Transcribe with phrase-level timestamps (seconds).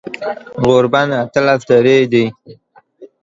[0.63, 2.25] غوربند اتلس درې دی